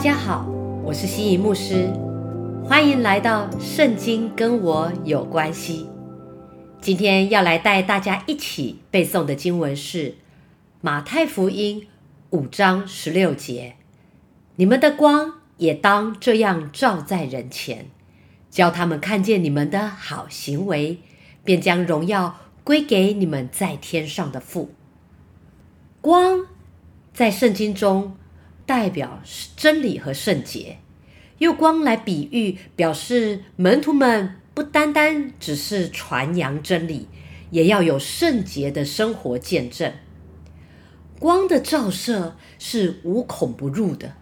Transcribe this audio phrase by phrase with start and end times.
[0.00, 0.46] 大家好，
[0.82, 1.92] 我是心仪牧师，
[2.64, 5.84] 欢迎来到《圣经跟我有关系》。
[6.80, 10.14] 今天要来带大家一起背诵的经文是
[10.80, 11.86] 马太福音
[12.30, 13.74] 五章十六节
[14.56, 17.90] ：“你们的光也当这样照在人前，
[18.48, 20.96] 叫他们看见你们的好行为，
[21.44, 24.70] 便将荣耀归给你们在天上的父。”
[26.00, 26.46] 光
[27.12, 28.16] 在圣经中。
[28.70, 29.20] 代表
[29.56, 30.78] 真理和圣洁，
[31.38, 37.08] 用光来比喻，表示门徒们不单单只是传扬真理，
[37.50, 39.92] 也要有圣洁的生活见证。
[41.18, 44.14] 光的照射是无孔不入的，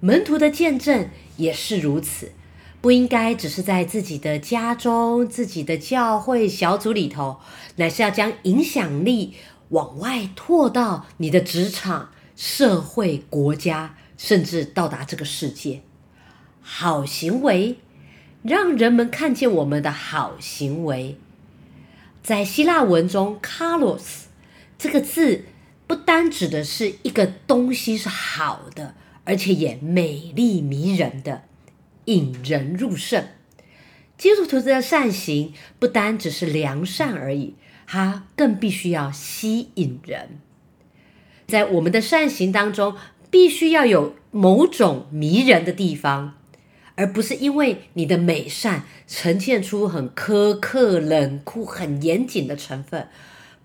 [0.00, 2.32] 门徒的见证也是如此。
[2.80, 7.38] 不应该只是在自己的家中、自己的教会小组里头，
[7.76, 9.34] 乃是要将影响力
[9.68, 12.10] 往外拓到你的职场。
[12.44, 15.82] 社会、国家，甚至到达这个世界，
[16.60, 17.78] 好行为
[18.42, 21.16] 让人们看见我们的好行为。
[22.20, 24.22] 在希腊文中，“kalos”
[24.76, 25.44] 这个字
[25.86, 31.44] 不单指的是一个东西是好的，而且也美丽迷人的，
[32.06, 33.24] 引人入胜。
[34.18, 37.54] 基督徒的善行不单只是良善而已，
[37.86, 40.40] 它更必须要吸引人。
[41.46, 42.94] 在我们的善行当中，
[43.30, 46.34] 必须要有某种迷人的地方，
[46.94, 53.08] 而不是因为你的美善呈现出很苛刻、冷酷、很严谨的成分。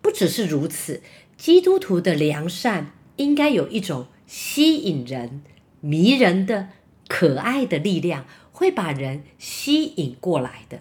[0.02, 1.02] 不只是如此，
[1.38, 5.42] 基督徒的良善应该有一种吸引人、
[5.82, 6.70] 迷人的
[7.08, 10.80] 可爱的力量，会把人吸引过来的。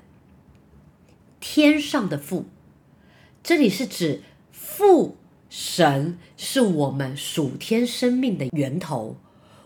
[1.41, 2.47] 天上的父，
[3.43, 5.17] 这里是指父。
[5.59, 9.17] 神是我们属天生命的源头，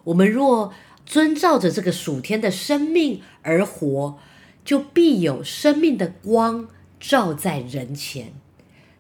[0.05, 0.73] 我们若
[1.05, 4.17] 遵照着这个属天的生命而活，
[4.65, 6.69] 就必有生命的光
[7.01, 8.33] 照在人前。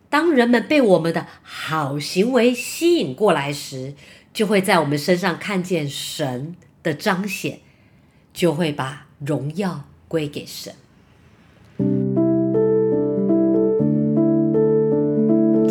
[0.09, 3.95] 当人们被我们的好行为吸引过来时，
[4.35, 7.61] 就会在我们身上看见神的彰显，
[8.35, 10.75] 就会把荣耀归给神。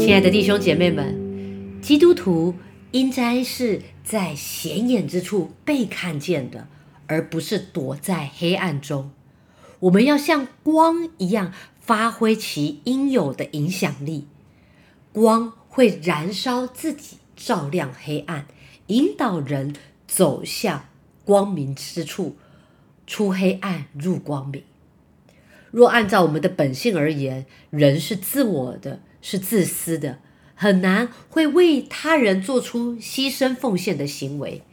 [0.09, 2.56] 亲爱的弟兄姐妹们，基督徒
[2.90, 6.68] 应该是在显眼之处被看见的，
[7.06, 9.12] 而不是躲在黑暗中。
[9.81, 14.25] 我们要像光一样发挥其应有的影响力。
[15.14, 18.47] 光会燃烧自己，照亮黑暗，
[18.88, 19.76] 引导人
[20.08, 20.86] 走向
[21.24, 22.36] 光明之处，
[23.06, 24.64] 出黑暗入光明。
[25.70, 29.02] 若按照我们的本性而言，人是自我的。
[29.22, 30.19] 是自私的，
[30.56, 34.63] 很难会为他人做出牺牲奉献的行为。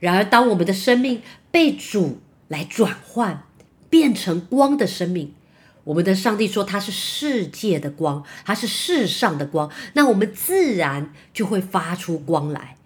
[0.00, 3.44] 然而，当我们的生命被主来转换，
[3.88, 5.34] 变成光的生命，
[5.84, 12.76] 我们的上帝说他是世界的光，他是世上的光，那我们自然就会发出光来。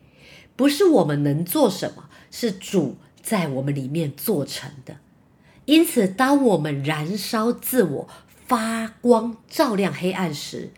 [0.54, 4.99] 不是我们能做什么，是主在我们里面做成的。
[5.65, 8.09] 因此，当我们燃烧自我，
[8.47, 10.70] 发光照亮黑暗时，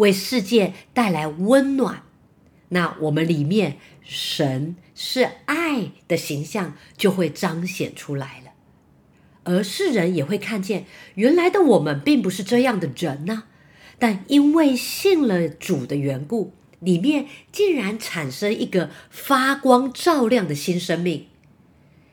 [0.00, 2.02] 为世界带来温暖，
[2.70, 8.50] 那我们里面神是爱的形象就会彰显出来了，
[9.44, 13.44] 而世人也会看见原来的我们并不是这样的人呢。
[13.98, 21.26] 但因为信了主的缘故，里面竟然产生一个发光照亮的新生命，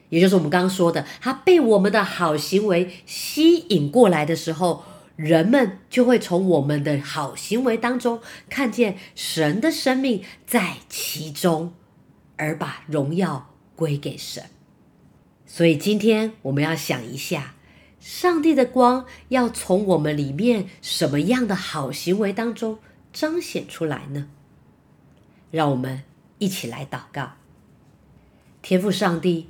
[0.09, 4.83] 也就是我们刚刚说的，他被我们的好行为吸引过来的时候。
[5.17, 11.73] 人们就会从我们的好行为当中看见神的生命在其中，
[12.37, 14.43] 而把荣耀归给神。
[15.47, 17.55] 所以今天我们要想一下，
[17.99, 22.77] 上帝的光要从我们里面什么样的好行为当中
[23.11, 24.29] 彰显出来呢？
[25.49, 26.03] 让我们
[26.37, 27.31] 一起来祷告。
[28.61, 29.49] 天父上帝，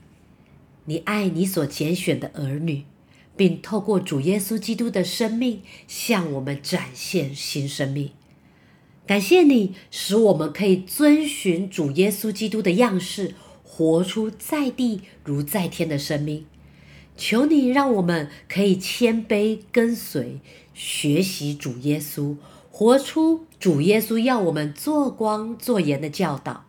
[0.85, 2.85] 你爱你所拣选的儿女。
[3.37, 8.09] 并透过主耶稣基督的生命向我们展现新生命。
[9.05, 16.45] 感谢你，使我们可以遵循主耶稣基督的样式，活出在地如在天的生命。
[17.15, 20.39] 求你让我们可以谦卑跟随，
[20.73, 22.35] 学习主耶稣，
[22.69, 26.66] 活出主耶稣要我们做光做盐的教导。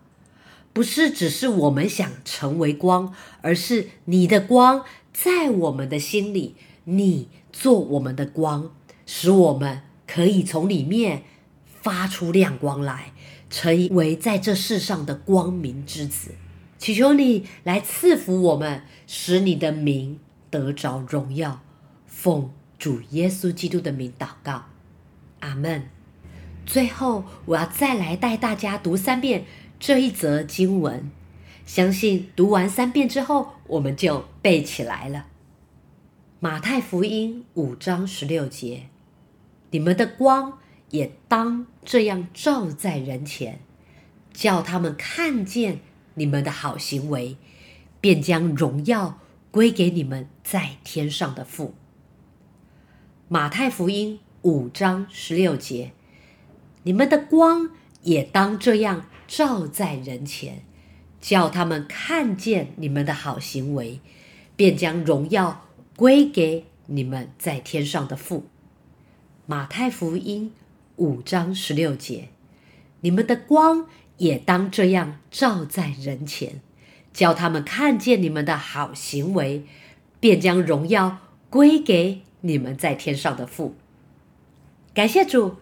[0.78, 4.84] 不是只是我们想成为光，而是你的光。
[5.12, 6.54] 在我们的心里，
[6.84, 8.70] 你做我们的光，
[9.04, 11.24] 使我们可以从里面
[11.66, 13.12] 发出亮光来，
[13.50, 16.36] 成为在这世上的光明之子。
[16.78, 21.60] 祈求你来赐福我们，使你的名得着荣耀。
[22.06, 24.66] 奉主耶稣基督的名祷告，
[25.40, 25.88] 阿门。
[26.64, 29.44] 最后，我要再来带大家读三遍
[29.80, 31.10] 这一则经文，
[31.64, 35.26] 相信读完三遍之后，我们就背起来了。
[36.40, 38.88] 马太福音五章十六节：
[39.70, 40.58] 你们的光
[40.90, 43.60] 也当这样照在人前，
[44.32, 45.80] 叫他们看见。
[46.14, 47.36] 你们的好行为，
[48.00, 49.20] 便将荣耀
[49.52, 51.74] 归给你们在天上的父。
[53.28, 55.92] 马太福音五章十六节，
[56.82, 57.70] 你们的光
[58.02, 60.62] 也当这样照在人前，
[61.20, 64.00] 叫他们看见你们的好行为，
[64.56, 65.66] 便将荣耀
[65.96, 68.46] 归给你们在天上的父。
[69.46, 70.52] 马太福音
[70.96, 72.28] 五章十六节，
[73.00, 73.86] 你们的光。
[74.18, 76.60] 也当这样照在人前，
[77.12, 79.64] 叫他们看见你们的好行为，
[80.18, 81.18] 便将荣耀
[81.48, 83.76] 归给你们在天上的父。
[84.92, 85.58] 感谢主，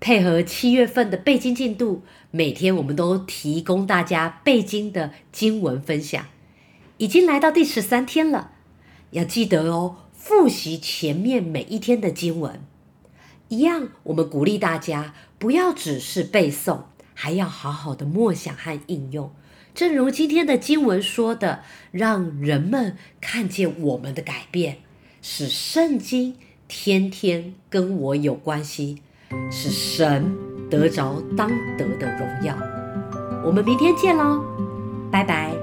[0.00, 6.26] 配合七月份的背经进度，每天我们都提供大家背经的经文分享，
[6.98, 8.52] 已经来到第十三天了。
[9.10, 12.60] 要记得哦，复习前面每一天的经文。
[13.48, 16.82] 一样，我们鼓励大家不要只是背诵。
[17.18, 19.30] 还要好好的默想和应用，
[19.74, 24.80] 正如今天的经文说的，让人们看见我们的改变，
[25.22, 26.36] 使圣经
[26.68, 28.98] 天天跟我有关系，
[29.50, 30.30] 是神
[30.68, 32.54] 得着当得的荣耀。
[33.42, 34.44] 我们明天见喽，
[35.10, 35.55] 拜拜。